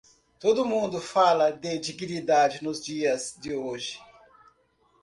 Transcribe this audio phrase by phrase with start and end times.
[0.39, 3.99] Todo mundo fala de dignidade nos dias de hoje.